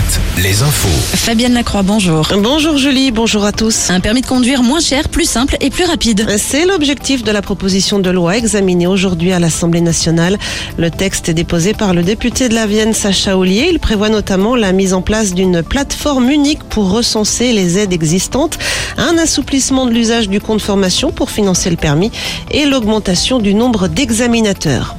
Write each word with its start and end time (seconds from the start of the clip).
Alouette, 0.00 0.20
les 0.38 0.62
infos. 0.62 1.16
Fabienne 1.16 1.54
Lacroix, 1.54 1.82
bonjour. 1.82 2.28
Bonjour 2.38 2.76
Julie, 2.76 3.10
bonjour 3.10 3.44
à 3.44 3.52
tous. 3.52 3.90
Un 3.90 4.00
permis 4.00 4.20
de 4.20 4.26
conduire 4.26 4.62
moins 4.62 4.80
cher, 4.80 5.08
plus 5.08 5.28
simple 5.28 5.56
et 5.60 5.70
plus 5.70 5.84
rapide. 5.84 6.26
C'est 6.38 6.64
l'objectif 6.64 7.22
de 7.22 7.30
la 7.30 7.42
proposition 7.42 7.98
de 7.98 8.10
loi 8.10 8.36
examinée 8.36 8.86
aujourd'hui 8.86 9.32
à 9.32 9.38
l'Assemblée 9.38 9.80
nationale. 9.80 10.38
Le 10.78 10.90
texte 10.90 11.28
est 11.28 11.34
déposé 11.34 11.74
par 11.74 11.92
le 11.92 12.02
député 12.02 12.48
de 12.48 12.54
la 12.54 12.66
Vienne, 12.66 12.94
Sacha 12.94 13.36
Ollier. 13.36 13.68
Il 13.70 13.78
prévoit 13.78 14.08
notamment 14.08 14.56
la 14.56 14.72
mise 14.72 14.94
en 14.94 15.02
place 15.02 15.34
d'une 15.34 15.62
plateforme 15.62 16.30
unique 16.30 16.62
pour 16.64 16.90
recenser 16.90 17.52
les 17.52 17.78
aides 17.78 17.92
existantes, 17.92 18.58
un 18.96 19.18
assouplissement 19.18 19.86
de 19.86 19.92
l'usage 19.92 20.28
du 20.28 20.40
compte 20.40 20.62
formation 20.62 21.10
pour 21.10 21.30
financer 21.30 21.68
le 21.70 21.76
permis 21.76 22.10
et 22.50 22.64
l'augmentation 22.64 23.38
du 23.38 23.54
nombre 23.54 23.88
d'examinateurs. 23.88 24.96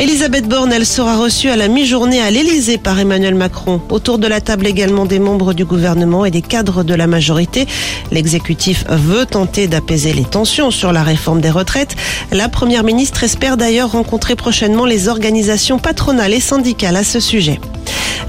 Elisabeth 0.00 0.48
Borne, 0.48 0.72
elle 0.72 0.86
sera 0.86 1.18
reçue 1.18 1.50
à 1.50 1.56
la 1.56 1.68
mi-journée 1.68 2.22
à 2.22 2.30
l'Elysée 2.30 2.78
par 2.78 2.98
Emmanuel 2.98 3.34
Macron. 3.34 3.82
Autour 3.90 4.18
de 4.18 4.26
la 4.26 4.40
table 4.40 4.66
également 4.66 5.04
des 5.04 5.18
membres 5.18 5.52
du 5.52 5.66
gouvernement 5.66 6.24
et 6.24 6.30
des 6.30 6.40
cadres 6.40 6.84
de 6.84 6.94
la 6.94 7.06
majorité. 7.06 7.66
L'exécutif 8.10 8.86
veut 8.88 9.26
tenter 9.26 9.66
d'apaiser 9.66 10.14
les 10.14 10.24
tensions 10.24 10.70
sur 10.70 10.94
la 10.94 11.02
réforme 11.02 11.42
des 11.42 11.50
retraites. 11.50 11.96
La 12.32 12.48
première 12.48 12.82
ministre 12.82 13.24
espère 13.24 13.58
d'ailleurs 13.58 13.92
rencontrer 13.92 14.36
prochainement 14.36 14.86
les 14.86 15.08
organisations 15.08 15.78
patronales 15.78 16.32
et 16.32 16.40
syndicales 16.40 16.96
à 16.96 17.04
ce 17.04 17.20
sujet. 17.20 17.60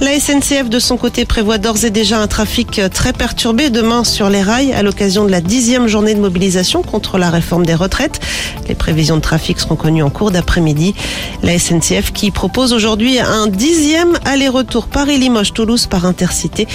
La 0.02 0.20
SNCF, 0.20 0.68
de 0.68 0.80
son 0.80 0.98
côté, 0.98 1.26
prévoit 1.26 1.60
d'ores 1.60 1.86
et 1.86 1.92
déjà 1.92 2.20
un 2.20 2.26
trafic 2.26 2.82
très 2.92 3.14
perturbé 3.14 3.70
demain 3.70 4.04
sur 4.04 4.32
les 4.32 4.42
rails 4.42 4.74
à 4.74 4.82
l'occasion 4.82 5.26
de 5.26 5.30
la 5.30 5.42
dixième 5.42 5.88
journée 5.88 6.16
de 6.16 6.20
mobilisation 6.20 6.82
contre 6.82 7.20
la 7.20 7.30
réforme 7.30 7.68
des 7.68 7.76
retraites. 7.76 8.20
Les 8.68 8.74
prévisions 8.74 9.18
de 9.18 9.22
trafic 9.22 9.60
seront 9.60 9.76
connues 9.76 10.02
en 10.02 10.10
cours 10.10 10.32
d'après-midi. 10.32 10.96
La 11.44 11.60
SNCF 11.60 12.14
qui 12.14 12.32
propose 12.32 12.74
aujourd'hui 12.74 13.20
un 13.20 13.46
dixième 13.46 14.18
aller-retour 14.26 14.88
Paris-Limoges-Toulouse 14.88 15.86
par 15.86 16.08
intercité, 16.08 16.68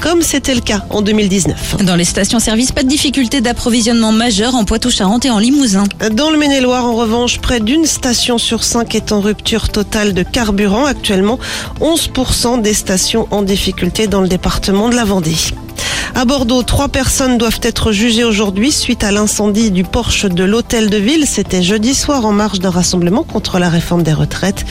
comme 0.00 0.22
c'était 0.22 0.54
le 0.54 0.60
cas 0.60 0.84
en 0.90 1.02
2019. 1.02 1.78
Dans 1.84 1.96
les 1.96 2.04
stations-service, 2.04 2.70
pas 2.70 2.84
de 2.84 2.88
difficulté 2.88 3.40
d'approvisionnement 3.40 4.12
majeure 4.12 4.54
en 4.54 4.64
Poitou-Charentes 4.64 5.24
et 5.24 5.30
en 5.30 5.40
Limousin. 5.40 5.82
Dans 6.12 6.30
le 6.30 6.38
Maine-et-Loire, 6.38 6.84
en 6.84 6.94
revanche, 6.94 7.40
près 7.40 7.58
d'une 7.58 7.86
station 7.86 8.38
sur 8.38 8.62
cinq 8.62 8.94
est 8.94 9.10
en 9.10 9.20
rupture 9.20 9.68
totale 9.68 10.14
de 10.14 10.22
carburant. 10.22 10.84
Actuellement, 10.84 11.40
11% 11.80 12.62
des 12.62 12.67
stations 12.74 13.26
en 13.30 13.42
difficulté 13.42 14.06
dans 14.06 14.20
le 14.20 14.28
département 14.28 14.88
de 14.88 14.94
la 14.96 15.04
Vendée. 15.04 15.36
À 16.14 16.24
Bordeaux, 16.24 16.62
trois 16.62 16.88
personnes 16.88 17.38
doivent 17.38 17.60
être 17.62 17.92
jugées 17.92 18.24
aujourd'hui 18.24 18.72
suite 18.72 19.04
à 19.04 19.12
l'incendie 19.12 19.70
du 19.70 19.84
Porsche 19.84 20.26
de 20.26 20.44
l'hôtel 20.44 20.90
de 20.90 20.96
ville. 20.96 21.26
C'était 21.26 21.62
jeudi 21.62 21.94
soir 21.94 22.24
en 22.24 22.32
marge 22.32 22.58
d'un 22.58 22.70
rassemblement 22.70 23.22
contre 23.22 23.58
la 23.58 23.68
réforme 23.68 24.02
des 24.02 24.12
retraites. 24.12 24.64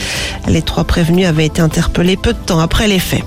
Les 0.46 0.62
trois 0.62 0.84
prévenus 0.84 1.26
avaient 1.26 1.46
été 1.46 1.62
interpellés 1.62 2.16
peu 2.16 2.32
de 2.32 2.38
temps 2.38 2.60
après 2.60 2.88
les 2.88 2.98
faits. 2.98 3.24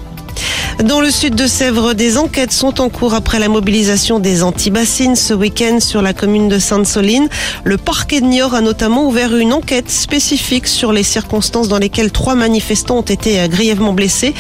Dans 0.86 1.00
le 1.00 1.12
sud 1.12 1.36
de 1.36 1.46
Sèvres, 1.46 1.94
des 1.94 2.18
enquêtes 2.18 2.52
sont 2.52 2.82
en 2.82 2.90
cours 2.90 3.14
après 3.14 3.38
la 3.38 3.50
mobilisation 3.50 4.18
des 4.18 4.42
antibassines 4.42 5.16
ce 5.16 5.36
week-end 5.36 5.80
sur 5.80 6.02
la 6.02 6.14
commune 6.14 6.50
de 6.50 6.58
Sainte-Soline. 6.58 7.30
Le 7.64 7.78
parquet 7.78 8.20
de 8.20 8.26
Niort 8.26 8.56
a 8.56 8.62
notamment 8.62 9.06
ouvert 9.06 9.36
une 9.36 9.54
enquête 9.54 9.92
spécifique 9.92 10.66
sur 10.66 10.92
les 10.92 11.04
circonstances 11.04 11.68
dans 11.68 11.78
lesquelles 11.78 12.12
trois 12.12 12.34
manifestants 12.34 12.98
ont 12.98 13.04
été 13.04 13.48
grièvement 13.48 13.94
blessés. 13.94 14.34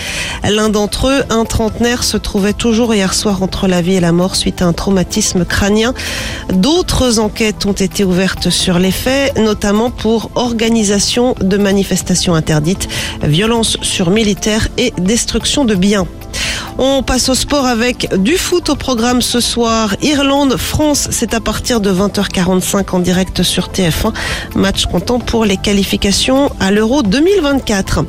L'un 0.50 0.69
d'entre 0.69 1.09
eux, 1.09 1.23
un 1.30 1.45
trentenaire, 1.45 2.03
se 2.03 2.17
trouvait 2.17 2.53
toujours 2.53 2.95
hier 2.95 3.14
soir 3.14 3.44
entre 3.44 3.67
la 3.67 3.84
vie 3.84 3.94
et 3.94 4.00
la 4.00 4.12
mort 4.12 4.36
suite 4.36 4.64
à 4.64 4.66
un 4.66 4.73
traumatisme 4.73 5.45
crânien. 5.45 5.94
D'autres 6.52 7.19
enquêtes 7.19 7.67
ont 7.67 7.72
été 7.72 8.03
ouvertes 8.03 8.50
sur 8.50 8.80
les 8.80 8.92
faits, 8.92 9.38
notamment 9.38 9.92
pour 9.92 10.31
organisation 10.34 11.36
de 11.39 11.58
manifestations 11.58 12.34
interdites, 12.34 12.88
violence 13.22 13.78
sur 13.84 14.09
militaires 14.09 14.69
et 14.80 14.92
destruction 14.97 15.66
de 15.66 15.75
biens. 15.75 16.08
On 16.83 17.03
passe 17.03 17.29
au 17.29 17.35
sport 17.35 17.67
avec 17.67 18.09
du 18.23 18.37
foot 18.37 18.69
au 18.69 18.75
programme 18.75 19.21
ce 19.21 19.39
soir. 19.39 19.95
Irlande-France, 20.01 21.09
c'est 21.11 21.35
à 21.35 21.39
partir 21.39 21.79
de 21.79 21.91
20h45 21.91 22.95
en 22.95 22.97
direct 22.97 23.44
sur 23.44 23.67
TF1. 23.67 24.11
Match 24.56 24.88
comptant 24.88 25.19
pour 25.19 25.45
les 25.45 25.57
qualifications 25.57 26.51
à 26.59 26.72
l'Euro 26.72 27.03
2024. 27.03 28.03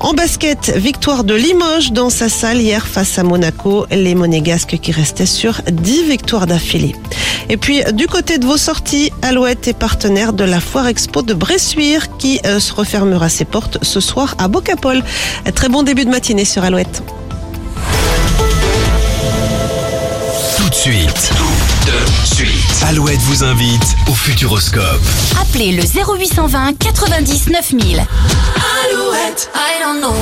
En 0.00 0.14
basket, 0.14 0.72
victoire 0.74 1.24
de 1.24 1.34
Limoges 1.34 1.92
dans 1.92 2.08
sa 2.08 2.30
salle 2.30 2.62
hier 2.62 2.86
face 2.86 3.18
à 3.18 3.22
Monaco. 3.22 3.84
Les 3.90 4.14
Monégasques 4.14 4.78
qui 4.78 4.92
restaient 4.92 5.26
sur 5.26 5.60
10 5.70 6.04
victoires 6.04 6.46
d'affilée. 6.46 6.96
Et 7.50 7.58
puis, 7.58 7.82
du 7.92 8.06
côté 8.06 8.38
de 8.38 8.46
vos 8.46 8.56
sorties, 8.56 9.12
Alouette 9.20 9.68
est 9.68 9.78
partenaire 9.78 10.32
de 10.32 10.44
la 10.44 10.60
Foire 10.60 10.86
Expo 10.86 11.20
de 11.20 11.34
Bressuire 11.34 12.16
qui 12.16 12.40
euh, 12.46 12.60
se 12.60 12.72
refermera 12.72 13.28
ses 13.28 13.44
portes 13.44 13.76
ce 13.82 14.00
soir 14.00 14.36
à 14.38 14.48
Bocapol. 14.48 15.04
Très 15.54 15.68
bon 15.68 15.82
début 15.82 16.06
de 16.06 16.10
matinée 16.10 16.46
sur 16.46 16.64
Alouette. 16.64 17.02
Suite. 20.86 21.32
Tout 21.36 21.90
de 21.90 22.36
suite. 22.36 22.84
Alouette 22.86 23.18
vous 23.22 23.42
invite 23.42 23.96
au 24.08 24.12
Futuroscope. 24.12 25.02
Appelez 25.40 25.72
le 25.72 25.82
0820 25.82 26.74
99 26.78 27.70
000. 27.70 27.82
Alouette, 27.90 29.50
I 29.52 29.82
don't 29.82 30.00
know 30.00 30.14